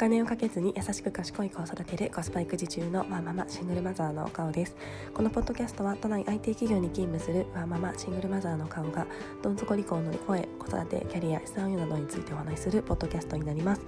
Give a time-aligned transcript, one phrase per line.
[0.00, 4.74] 金をかけずに優しく賢い子を育てるコスパ育児中のワーママシングルマザーの顔です。
[5.12, 9.06] このポッドキャストは都内 IT 企業に勤務するワーママシングルマザーの顔が
[9.42, 13.82] どん底離婚の声子育てキャリア資産運用などについてお話しするポッドキャストになります。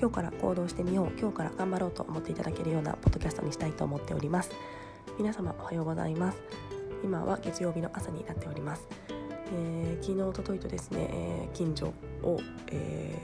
[0.00, 4.50] 今日から行動してみよう今日から頑張ろうと思っていただけるようなポッドキャストにしたいと思っております。
[5.16, 6.42] 皆様おはようございます。
[7.04, 8.88] 今は月曜日の朝になっております、
[9.52, 11.92] えー、昨日おとといとですね、えー、近所
[12.24, 12.40] を、
[12.72, 13.21] えー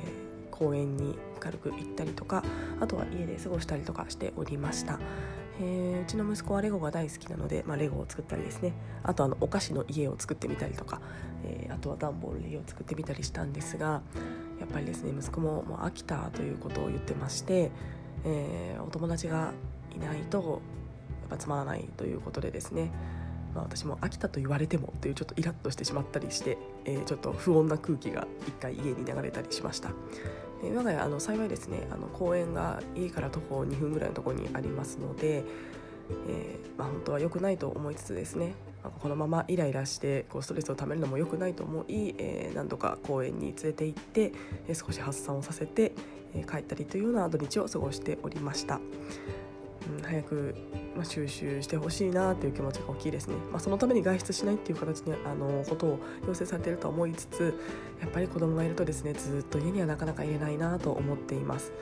[0.59, 2.43] 公園に軽く行ったりとか
[2.81, 4.99] あとは家で過ごしたりとかしておりました、
[5.61, 8.73] えー、うちの息子はレゴが大好きなので、まあ、レゴを作ったりですね。
[9.05, 11.01] あとあのお菓子の家を作ってみたりとか、
[11.45, 14.03] えー、あとは段ボールで家を作ってみたりしたんですが
[14.59, 17.71] やっぱりですね息子ももう飽きたということを言ってまして、
[18.25, 19.53] えー、お友達が
[19.95, 20.61] いないと
[21.21, 22.91] やっぱつまらないということでですね。
[23.55, 29.91] まあ、私も飽きたと言われてもというちょっとイラッとしてしまったりして、えー、ちょっと不穏な空気が一回家に流れたりしました。
[30.63, 35.45] で、我が家あの幸いですねあの公園が家から徒歩2分ぐらいのところにありますので、
[36.29, 38.55] えー、まあ、本当は良くないと思いつつですね、
[39.01, 44.33] このままイライラしてこうストレスをためるのも良くないと思い、えー、何度か公園に連れて行って、
[44.69, 45.93] え少し発散をさせて、
[46.35, 48.81] え帰ったりというような土日を過ごしておりました。
[50.03, 50.55] 早く、
[50.95, 57.59] まあ、収集してほしいなという気持ちが大きいですね、まあ、そのために外出しないっていう形にあのことを要請されていると思いつつ
[58.01, 61.73] やっぱり子供がいるとですねずっと家にはなかなか入れないなと思っています。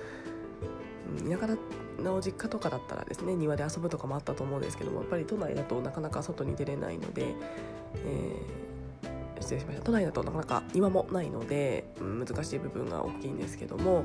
[1.28, 1.56] 田舎
[2.02, 7.34] の実家とかだったらですね庭で遊ぶとかもあったと思うんですけどもやっぱり都内だとなかなか外に出れないので、
[8.04, 14.04] えー、失礼しました都内だとなかなか庭もないので、うん、難しい部分が大きいんですけども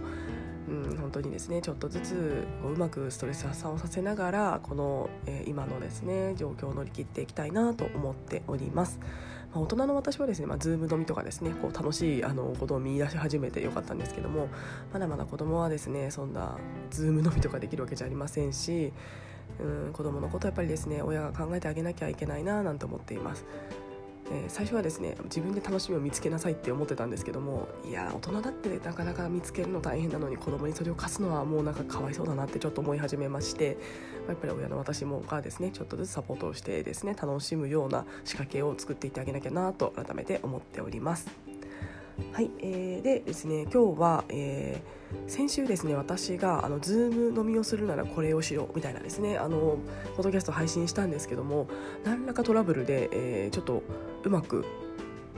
[0.69, 8.99] うん、本当にですねちょっとずつうまくストレス発散をさせながらこの、えー、今のですね状況を乗り切っていきたいなと思っております。
[9.53, 14.47] まあ、大人の私はですね、まあ、 Zoom 飲みとかですねこう楽しいあのことを見出し始めてよかったんですけども
[14.93, 16.57] まだまだ子供はですねそんな
[16.89, 18.93] Zoom 飲みとかできるわけじゃありませんし
[19.59, 23.45] うん子供のことやっぱりですね親が考えてあげなきゃいけないななんて思っています。
[24.31, 33.77] えー、最初はですね自分で楽しみを見つけなさいって思ってたんですけどもいや大人だってなかなか見つけるの大変なのに子供にそれを課すのはもうなんかかわいそうだなってちょっと思い始めまして、
[34.21, 41.50] まあ、やっぱり親の私もがですねちょっとずつサポートをしてですね楽しむような仕掛けを作っていってあげなきゃなと改めて思っております。
[42.33, 49.77] はい、えー、でですね今日は、えー、先週ですね私があのズーム飲みをするならこれをしろみたいなですねあの
[50.15, 51.67] ポッドキャスト配信したんですけども
[52.03, 53.83] 何らかトラブルで、えー、ちょっと
[54.23, 54.65] うまく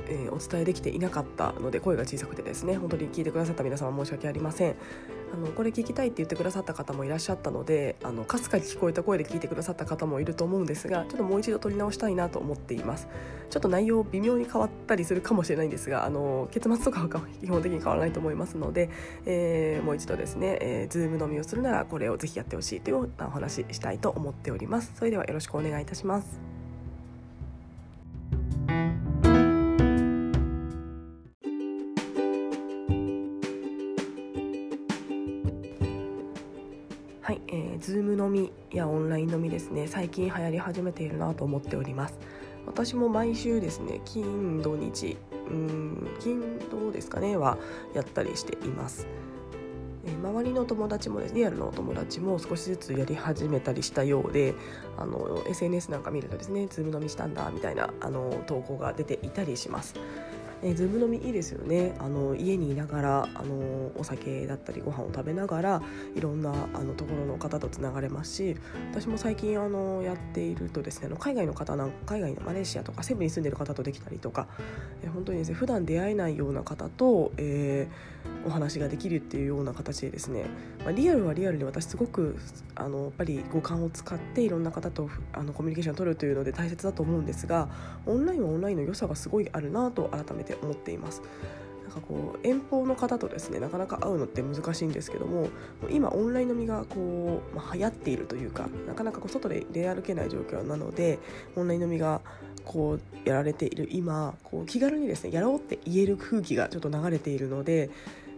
[0.05, 4.75] えー、お伝えできていなかったので声が小さくてですね本当に聞いてくださった皆様申し訳ありません。
[5.33, 7.95] あのこれ聞きたいって言ってくださった方もいらっしゃったので
[8.27, 13.07] かすかに聞こえた声で聞いてくださった方もいると思うんですがちょっともう一度撮り直したいなと思っています。
[13.49, 17.07] ちょっと内容微妙に変わったりするかもしれないんですがあの結末とかは
[17.39, 18.89] 基本的に変わらないと思いますので、
[19.25, 24.93] えー、もう一度ですね、えー、 Zoom 飲みをするならこれをぜひやってほしいというお話したいと思っております。
[24.95, 26.52] それではよろしくお願いいたします。
[37.23, 39.87] はい、えー、 Zoom 飲みやオンライン飲みですね。
[39.87, 42.19] 最近流行り始めているなと思っております。
[42.65, 45.15] 私も毎週ですね金土日
[45.49, 47.57] うん金土ですかねは
[47.93, 49.07] やったりしています。
[50.05, 54.53] え周りの友達もですねリアルのお友達も少しずつやり始めたりしたようで
[54.97, 59.95] あの SNS なんか見るとですね Zoom 飲みしたんだみたいなあの投稿が出ていたりします。
[60.63, 61.93] え Zoom 飲みいいですよね。
[61.99, 65.81] あの家にいながらあのお酒だったりご飯を食べながら
[66.15, 68.55] いろんなあのところの方とつながれますし
[68.91, 74.47] 私も最近あのやっているとですねあの海外の方なん海外のマレーシアとかセブンに住んでる方とできたりとか、
[75.03, 80.45] え本当にですね普段出会えないような方と、えー、お話ができるっていうような形でですね、
[80.79, 82.37] まあ、リアルはリアルで私すごく
[82.75, 87.69] あのやっぱり五感を使っていろんな方とあのコミュニケーションを取るというので大切だと思うんですが
[88.05, 91.21] オンラインはオンラインの良さがすごいあるなと改めて思っています。
[91.83, 95.49] なんかこう遠方の方とですねなかなか会うのって難しいんですけども
[95.91, 101.19] 今オンライン飲みがこう、まあ、流行っているというかなかなかこう外で出歩けない状況なので
[101.55, 102.21] オンライン飲みが
[102.65, 107.91] こうやられている今こう気軽にですねやろうって言える空気がちょっと流れているので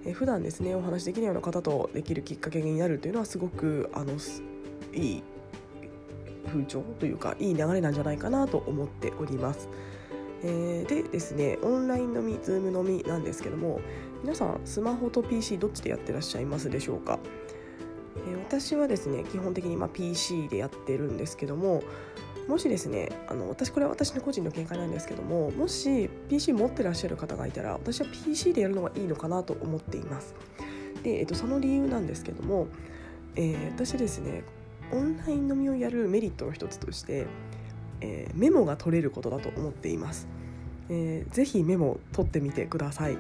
[0.06, 4.14] え普段ですねお話できないような方とできるきっかけになるというのはすごくあの
[4.94, 5.24] いい
[6.48, 9.68] 風潮というかいい流れなんじゃないかなと思っております。
[10.48, 13.82] えー、でですねオンライン飲みズーム飲みなんですけども
[14.22, 17.18] 皆さんスマホと PC どっちでやってらっしゃいますでしょうか、
[18.28, 21.82] えー、私はですね基本的にま PC でやってるんですけども
[22.48, 30.36] もしですねあの私これは私の個人の見解なんですけどももし PC 持ってらっしゃる方がいたら私は PC でやるのがいいのかなと思っています
[31.02, 32.68] で、えっと、その理由なんですけども、
[33.36, 34.44] えー、私ですね
[34.92, 37.26] オンライン飲みをやるメリットの一つとして、
[38.02, 40.35] えー、メモが取れることだと思っています。
[40.90, 43.18] えー、ぜひメモ取ってみてください。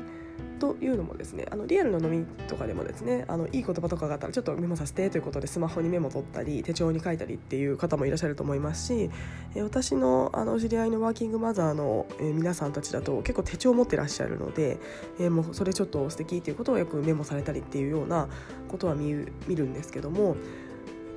[0.59, 9.09] というのもですねあのリアルの飲みとかでもですねあのいい言葉とかがあったらちょっとメモさせてということでスマホにメモ取ったり手帳に書いたりっていう方もいらっしゃると思いますし、
[9.53, 14.77] え私のあの知り合いのワーキングマザーの、え皆さんたちだと結構手帳を持ってらっしゃるので、
[15.19, 18.27] えもうそれちょっと素敵っていうことをよくメモされたりっていうような
[18.69, 20.37] ことは見るんですけども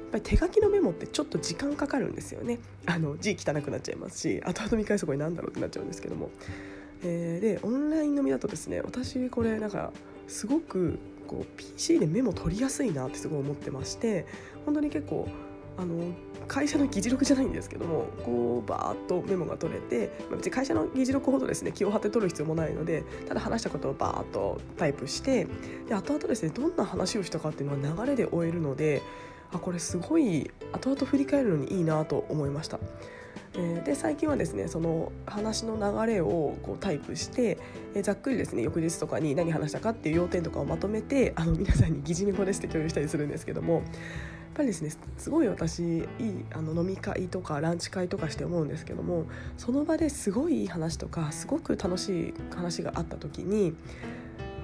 [0.08, 2.58] ぱり手書きのメモってちょっと時間かかるんですよね。
[2.86, 6.30] あの字汚くなっちゃいますし後々見返すとこに何だろうってなっちゃうんですけども。
[7.02, 9.92] えー、でオンライン飲みだとですね私これなんか
[10.26, 14.26] すごくこう PC でメモ取りやすいなってすごい思ってまして
[14.64, 15.28] 本当に結構
[15.76, 16.12] あの
[16.48, 25.46] 会社の議事録じゃないんですけどもこうバーッとメモが取れて、まあ、別に会社の議事録ほどですね気を張って取る必要もないのでただ話したことをバーッとタイプして
[25.88, 29.02] で後々ですねどんな話をしたかっていうのは流れで終えるので
[29.52, 32.78] あこれすごい後々振り返るのにいいなと思いました。
[33.84, 37.58] で最近はですねその話の流れをこうタイプして、
[37.94, 43.82] えざっくりですね翌日とかに何話したかっていう要点とかをまとめてあの皆さんに疑似メモですって共有したりするんですけどもやっ
[44.54, 46.04] ぱりですねすごい私いい
[46.52, 49.24] あの飲み会とかランチ会とかして思うんですけども
[49.56, 53.74] その場ですごいいい話とかすごく楽しい話があった時に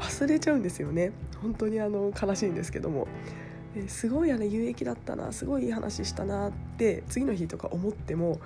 [0.01, 3.09] 忘れちゃうんですよね本当にあの悲しいんですけども。
[3.89, 8.41] すごいあれ有益だったなすごいいい話したなって次の日とか思っても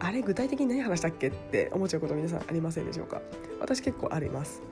[0.00, 3.20] あれ具体的に何話したっけって思っちゃうこと皆さんありませんでしょうか？
[3.60, 4.62] 私結構あります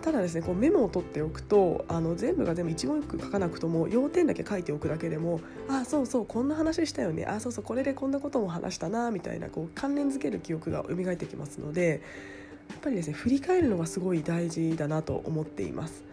[0.00, 12.00] ただですねこうメモを取っておくとあの全部が全部一言一句書かなくとも要点だけ書いておくだけでもあそうそうこんな話したよねあそうそうこれでこんなことも話したなみたいなこう関連づける記憶が蘇ってきますので
[12.70, 16.04] やっぱりですね振り返るのがすごい大事だなと思っています。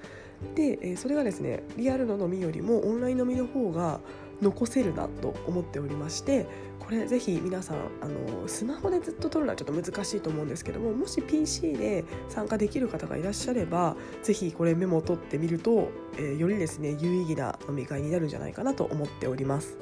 [0.56, 4.00] で、えそれがですねリアルの飲みよりもオンライン飲みの方が
[4.42, 6.46] 残せるなと思っておりまして
[6.80, 19.78] これぜひ皆さんあのスマホでずっと撮るのはちょっと難しいと思うんですけどももし PC で参加できる方がいらっしゃればぜひこれメモを取ってみると、えー、よりですね有意義な飲み会になるんじゃないかなと思っております。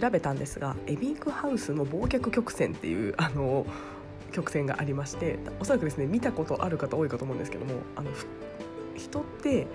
[0.00, 3.66] 調べたんですがエビンクハウスの忘却曲線っていうあの
[4.32, 8.10] 曲線がありましておそらくですね見たことある方多いかと思うんですけどもあの
[8.96, 9.66] 人って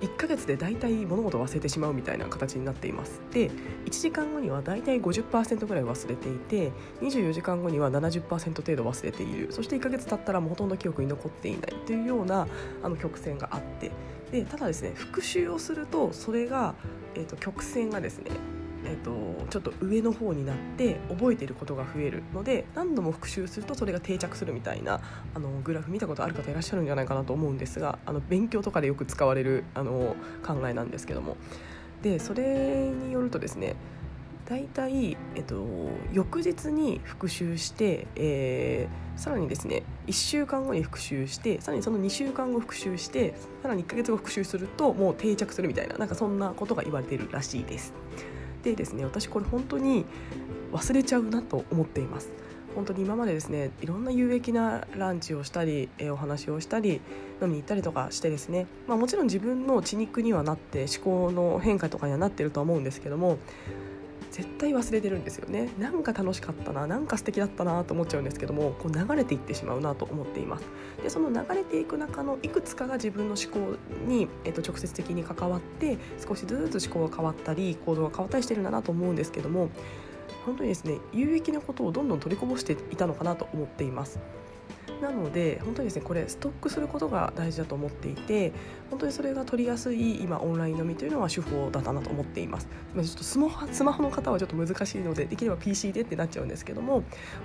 [0.00, 3.22] 1ヶ月で大体物事を忘れてしまうみたいな形になっています。
[3.32, 3.48] で
[3.86, 9.52] 1時間後には大体50%ぐらい忘れていて24時間後には70%程度忘れている。
[9.52, 11.74] そして1ヶ月経ったらもうほとんど記憶に残っていない。
[11.86, 12.46] というような
[12.82, 13.92] あの曲線があって。
[14.30, 16.74] でただですね復習をするとそれが、
[17.14, 18.32] えーと曲線がですね
[18.84, 25.00] えーと、ちょっと上の方になって覚えてることが増えるので何度も復習するとそれが定着するみたいな
[25.34, 30.16] あのグラフ見たことある方いらっしゃるんじゃないかなと思うんですがあの勉強とかでよく使われるあの
[30.46, 31.36] 考えなんですけども
[32.02, 33.76] でそれによるとですね
[34.46, 35.64] 大体、えっと、
[36.12, 47.94] 翌日に復習して、えー、さらにですね1週間後に復習してさらにその2週間後復習してさらに1ヶ月後復習するともう定着するみたいななんかそんなことが言われているらしいです。
[48.64, 50.04] でですね私これ本当に
[50.72, 52.30] 忘れちゃうなと思っています。
[52.74, 57.00] 本当に今までですねいろんな有益なランチをしたり、えお話をしたり
[57.40, 63.38] 飲みに行ったりとかしてですね、まあ、もちろん自分の血肉にはなって思考の変化とかにはなってると思うんですけども
[64.30, 65.70] 絶対忘れてるんですよね。
[65.78, 70.64] なんか楽しかったななんか素敵だったなと思っちゃうんですけどもこう流れていってしまうなと思っています。
[71.02, 73.76] でその流れていく中のいくつかが自分の思考
[74.06, 79.70] に、えっと、直接的に関わって少しずつ思考が変わったり行動が変わったりしてるんだなと思うんですけども
[80.44, 84.18] 本当にですね有益なことをどんどん取りこぼしていたのかなと思っています。
[85.04, 88.52] なので本当にですねこれストックすることが大事だと思っていて
[88.90, 92.68] 本当にそれが取りやすい今オンライン飲みというのは手法だったなと思っています。
[92.94, 97.04] ちょっとスマホスマホの方はちょっと難しいのでできれば PC でってなっちゃうんですけども本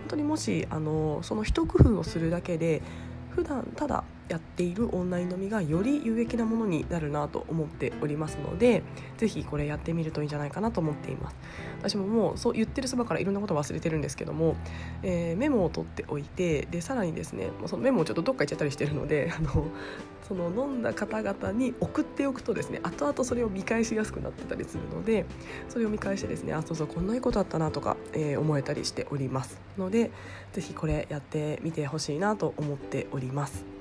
[0.09, 2.81] 当にもしあのその一工夫をするだけで
[3.31, 8.83] 普段ただやっているオンライン飲みがより有益なものになるなと思っておりますので
[9.17, 11.35] ぜひこれやってみるといいんじゃないかなと思っています
[11.79, 14.55] 私ももうそう言ってるそばからいろんなこと忘れてるんですけども、
[15.03, 19.65] えー、メモを取っておいてでさらにですねそのメモをちょっとどっか行っちゃったりしてるので あの
[20.27, 25.25] その飲んだ方々に送っておくとですね後々それを見返しやすくなってたりするので
[25.69, 30.11] それを見返してですねあそうそうこんないいことあったなとか、えー、思えたりしておりますので
[30.53, 33.78] ぜひこれやってみてほしいなと思っております。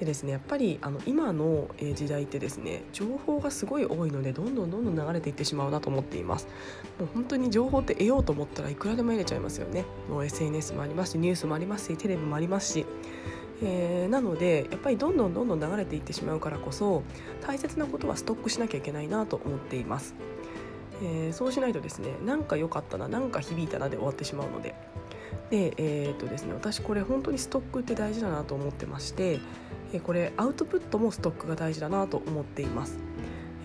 [0.00, 6.48] でですねやっぱりあの今の時代ってですね情報がすごい多いのでどんどんどんどん流れていってしまうなと思っています。
[6.98, 9.84] もう本当に情報って得ようと思ったらいくらでも得れちゃいますよね。
[10.10, 12.86] もう SNS もありますしニュースもありますしテレビもありますし。
[13.62, 17.04] えー、なのでやっぱりどんどんどんどん流れていってしまうからこそ
[17.46, 20.16] 大切なことはストックしなきゃいけないなと思っています、
[21.02, 24.74] えー、そうしないとですねなんか良かったななんか響いたなで終わってしまうので。
[25.50, 29.40] でえー、っとですね私これ本当にストックって大事だなと思ってまして
[30.04, 32.98] これアウトプットもストックが大事だなと思っています。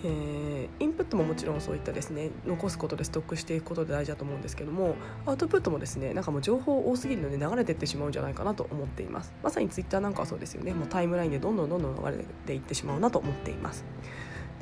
[0.03, 4.95] えー、インプットももちろんそういったですね残すことでストックしていくことで大事だと思うんですけども
[5.25, 9.33] アウトプットもですねなんかもう情報多すぎるので流れていってしまうんじゃないかなと思っています。
[9.43, 10.73] まさにツイッターなんかはそうですよね。
[10.73, 13.83] もうタイムラインでどんどんどんどん流れていってしまうなと思っています。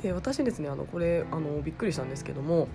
[0.02, 2.66] で私ですねあのこれあのびっくりしたんですけども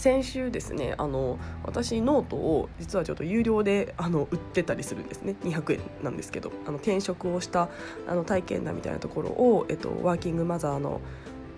[0.00, 7.68] 先週ですねあの私ノートを実はちょっと有料であの売ってたりするんですね200円なんですけどあの転職をした
[8.08, 11.02] あの体験談みたいなところを、えっと、ワーキングマザーの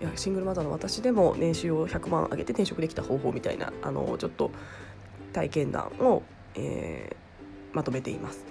[0.00, 4.50] いやシングルマザーの私でも年収を100万上げて転職できた方法みたいなあのちょっと
[5.32, 6.24] 体験談を、
[6.56, 8.44] えー、まとめています。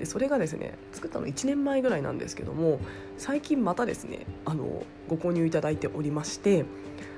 [0.00, 2.80] でそれがですね作ったの1年前ぐらいなんですけども
[3.16, 6.64] 最近またですねあのご購入いただいておりまして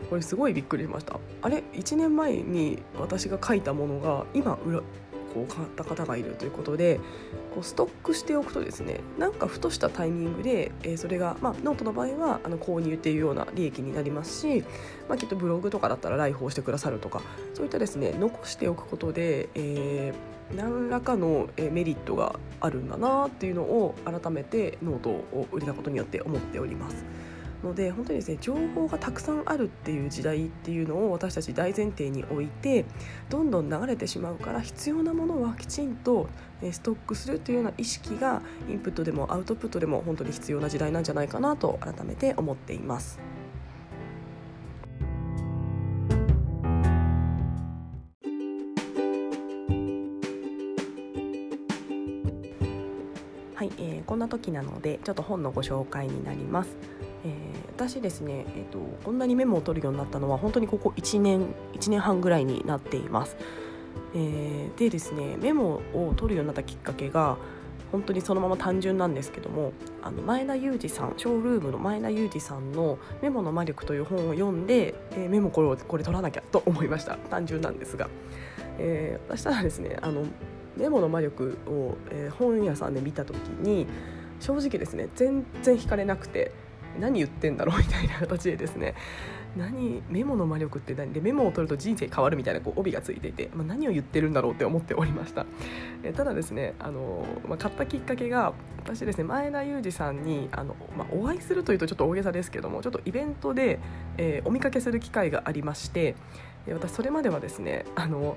[0.08, 4.82] これすごいびっくりしましたあれ？1年前に私が書いたものが今更
[5.34, 7.00] こう買った方がいるということで
[7.54, 14.64] こうストックしておくとですねなんかふとしたタイミングで、えー、それが、まあ、ノートの場合はあの購入っていうような利益になりますし、
[15.08, 17.22] まあ、きっとブログとかだったら来訪してくださるとか
[17.54, 27.04] そういったですね残しておくことで、えー、何らかのメリットがあるんだなっていうのを改めてノートを売れたことによって思っております。
[27.64, 32.84] ので本当にですね情報がたくさんあるっていう時代っていうのを私たち大前提に置いて
[33.28, 36.28] どんどん流れてしまうから必要なものはきちんと
[36.70, 43.18] ストックするというような意識がインプットでもアウトプットでも本当に必要な時代なんじゃないかなと改めて思っています。
[53.54, 56.76] はい、えー、こんな時なのでちょっと本のご紹介になります。
[57.25, 57.32] えー、
[57.76, 63.37] 私ですね、えーと、こんなにメモを取るようになったのは本当にここ1年1年半ぐらいになっています、
[64.14, 67.37] えー、でですねメモを取るようになったきっかけが
[67.90, 69.72] 本当にそのまま単純なんですけども
[70.02, 77.16] あの前田裕二さんショールームの前田裕二さんの「メモの魔力」という本を読んで、えー、メモこれをこれ取らなきゃと思いました。
[77.30, 78.08] 単純なんですが、
[78.78, 80.25] えー、そしたらですねあの
[80.76, 83.87] メモの魔力を、えー、本屋さんで見た時に
[84.38, 86.52] 正直ですね全然惹かれなくて
[87.00, 88.95] 何言ってんだろうみたいな形でですね。
[89.57, 91.12] 何メモの魔力って何？
[91.12, 95.47] でメモを取ると人生変わるみたいなこう帯がついていて、まあ、何を言ってるんだろうって思っておりました。
[96.02, 98.52] えただですねあの、まあ、買ったきっかけが
[98.85, 103.80] 私ですね前田裕二さんにあの、まあ、お会いするというとちょっと大げさですけどもちょっとイベントで、
[104.16, 106.14] えー、お見かけする機会がありまして
[106.68, 108.37] 私それまではですねあの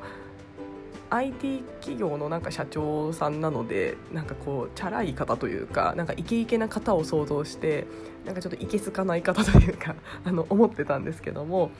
[1.11, 7.85] IT 企業のなんか社長さんなのでなんかこうチャラい方というかなんかイケイケな方を想像して
[8.25, 11.71] なんかちょっといけすかない方というか あの思ってたんですけども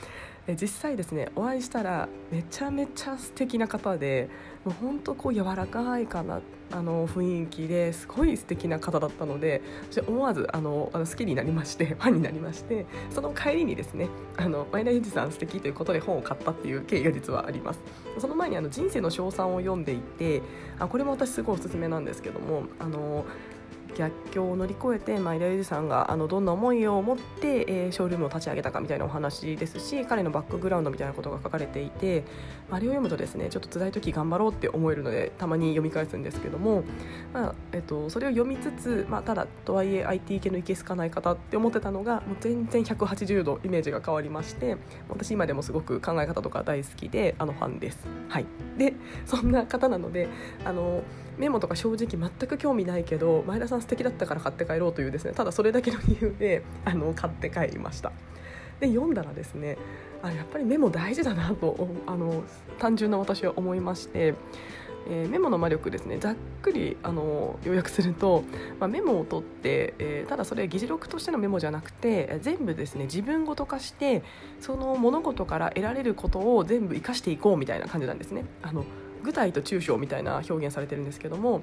[0.48, 4.28] 実際ですねお会いしたらめちゃめちゃ素敵な方で
[4.66, 9.62] もう本当こう柔らかいかなあの雰囲気ですごい素敵な方だったので
[10.08, 14.08] 思わずあのあの好きになりましてファンになりましてその帰りにですね
[14.38, 17.80] あの前田裕二さん素敵ということで本を買ったっていう経緯が実はあります。
[18.18, 20.42] その前にあの人生の称賛を読んでいて
[20.80, 23.26] あこれも私すごいおすすめなんですけどもあの
[23.96, 32.24] 逆境を乗り越えて前田裕二さんがあのどんな思いを持って、えー、ショールームを立ち上げたかみたいなお話ですし彼のバックグラウンドみたいなことが書かれていて
[32.70, 36.84] あれを読むとですねちょっと辛い時頑張ろうって思えるのでたまに読み返すんですけども、
[37.34, 44.78] まあえっと、それを読みつつ、まあ、ただとはいえ IT 系のいけすかない方って思ってたのがもう全然180度イメージが変わりまして
[45.10, 48.08] 私今でもすごく考え方とか大好きであのファンです。
[48.30, 48.46] はい、
[48.78, 48.94] で
[49.26, 50.30] そんな方なので
[50.64, 51.04] あの
[51.38, 58.12] メモとか正直全く興味ないけど前田さん素敵だったから買って帰ろうというですねただそれだけの理由で あの買って帰りました
[58.80, 59.78] で読んだらですね
[60.22, 62.44] あやっぱりメモ大事だなとあの
[62.80, 64.34] 単純な私は思いまして
[65.10, 68.44] えー、メモの魔力ですねざっくりあの要約すると、
[68.80, 74.24] まあ、メモを取って、えー、ただそれ議事録としてのメモじゃなくて全部ですね自分ごと化して
[74.60, 78.46] その物事から得られることを全部生かしていこうみたいな感じなんですね。
[78.62, 78.86] あの
[79.24, 81.62] 具体と抽象みたいな表現されてるんですけども、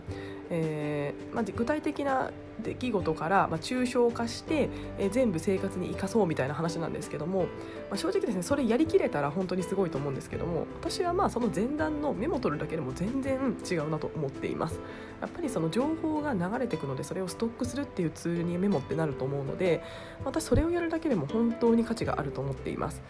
[0.51, 2.31] えーまあ、具体的な
[2.63, 7.47] 出来事から、まあ、抽象化して、えー、全部生活に生かそうみたいな話なんですけども、ま
[7.93, 14.81] あ、正直ですねそれやりきれたら本当にすごいと思うんですけども私はまあその前段のメモ取るだけでも全然違うなと思っています。
[15.21, 19.83] やっぱりその情報が流れていくのでそれをストックするっていうツールにメモってなると思うので
[20.25, 23.03] 私それをやるだけでも本当に価値があると思っています。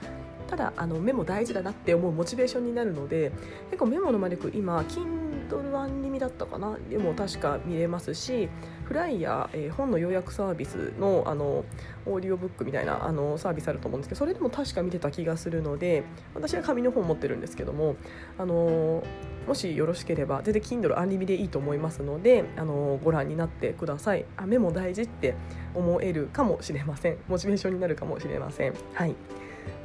[0.48, 3.32] ただあのメモ大事だなって思うモチベーションになるので
[3.70, 6.76] 結構メモの魔力今 Kindle 版に見だったかな？
[6.90, 8.48] でも確か見れますし
[8.84, 11.64] フライヤー、えー、本の要約サービスのあの
[12.06, 17.96] オーディオブックみたいなあのサービスあると思うんですけどそれでも確か見てた気がするので私は紙の本持ってるんですけども
[18.38, 19.04] あの
[19.46, 24.24] もしよろしければ全然 Kindle アンリミでいいと思いますのであのご覧になってください。
[24.36, 25.34] あメモ大事って
[25.74, 27.18] 思えるかもしれません。
[27.28, 28.74] モチベーションになるかもしれません。
[28.94, 29.14] はい。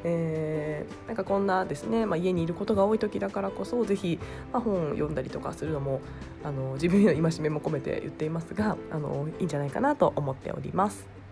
[0.03, 4.19] えー、なんかこんなですね、まあ、家にいることが多い時だからこそ是非、
[4.51, 6.01] まあ、本を読んだりとかするのも
[6.43, 11.22] あの自分への戒めも込めて言っていますがあのいいんじゃないかなと思っております。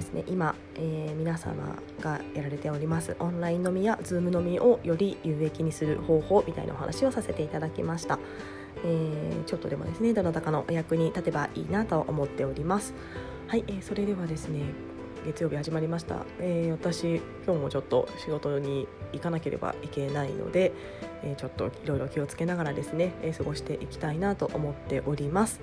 [0.00, 0.24] ですね。
[0.26, 8.18] 今、えー、皆様がやられておりますオンライン飲みや Zoom 飲みをより有益にする方法みたいなお話をさせていただきました、
[8.84, 12.94] えー、ちょっとでもですねどなたかのお役に立てばいいなと思っております。
[13.46, 14.62] はい、えー、それではですね
[15.26, 20.72] 月曜日始まりました、えー、私今日もちょっと仕事に行かなければいけないので、
[21.22, 25.60] えー、ちょっといろいろ気をつけながらですね、えー、過ごしていきたいなと思っております、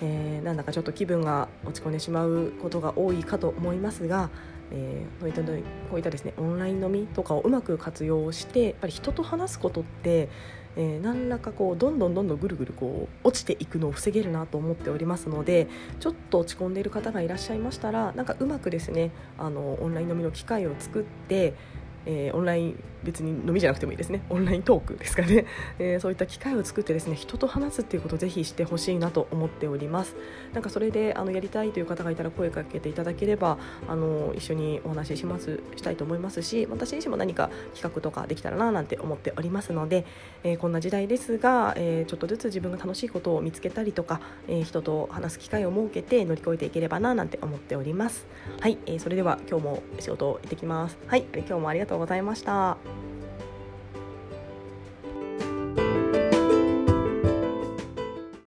[0.00, 4.30] えー、なんだかちょっと気分が落ち込んでしまうことが多いかと思いますが、
[4.70, 5.52] えー、こういったこ
[5.94, 10.28] ういったですねオンライン飲みとかをうまく活用してやっぱり人と話すことって、
[10.76, 15.68] えー、何らかこうどんどんどんどんぐるぐるこう落ちていくのを防げるなと思っておりますので
[16.00, 21.54] ちょっと落ち込んでいる方がいらっしゃいましたらなんかうまくですねあのオンライン飲みの機会を作って
[22.06, 24.22] えー、オンライン別に飲みじゃなくてもいいですね。
[24.30, 25.46] オンライントークですかね、
[25.78, 30.16] えー、そういった機会を作ってですね人と話すっていうことをぜひしてほしいなと思っております。
[30.52, 40.04] なんかそれであのやりたいという方がいたら声かけていただければあの一緒にお話ししますしたいと思いますし私自身も何か企画とかできたらななんて思っておりますので、
[40.42, 48.26] えー、こんな時代ですが、えちょっとずつ自分が楽しいことを見つけたりとか、え人と話す機会を設けて乗り越えていければななんて思っております。
[48.60, 50.98] はい、えそれでは今日も仕事行ってきます。
[51.06, 53.13] はい今日もありがとうとうございました。